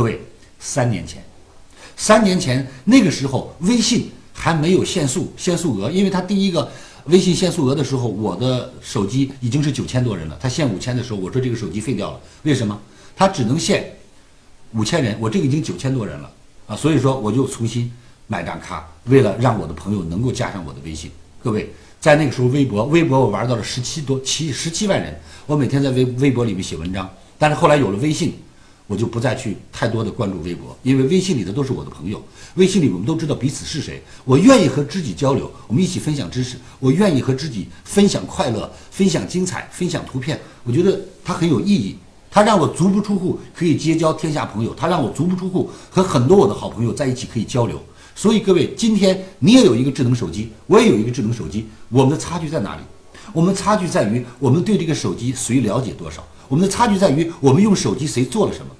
[0.00, 0.18] 各位，
[0.58, 1.22] 三年前，
[1.94, 6.66] 三年前那个时候，微信还没有限速限速额，因为它第一个
[7.04, 12.80] 微信限速额的时候，我的手机已经是九千多人了，它限五千的时候，我说这个手机废掉了，为什么？
[13.14, 13.94] 它只能限
[14.72, 16.32] 五千人，我这个已经九千多人了
[16.66, 17.92] 啊，所以说我就重新
[18.26, 21.10] 买张卡，为了让我的朋友能够加上我的微信。
[21.44, 21.70] 各位，
[22.00, 25.14] 在那个时候，微博，微博我玩到了十七多七十七万人，
[25.44, 27.06] 我每天在微微博里面写文章，
[27.36, 28.32] 但是后来有了微信。
[28.90, 32.20] 我就不再去太多的关注微博，因为微信里的都是我的朋友，
[32.56, 34.02] 微信里我们都知道彼此是谁。
[34.24, 36.56] 我愿意和知己交流，我们一起分享知识。
[36.80, 40.40] 我愿意和知己分享快乐，分享精彩，分享图片。
[40.64, 41.96] 我觉得它很有意义，
[42.32, 47.80] 它让我足不出户可以结交天下朋友，它让我足不出户和很多我的好朋友在一起可以交流。
[48.16, 52.82] 所以各位，今天你也有一个智能手机，我也有一个智能手机，我们的差距在哪里？
[53.32, 56.26] 我们差距在于我们对这个手机谁了解多少？
[56.48, 58.72] 我们的差距在于我们用手机谁做了什么？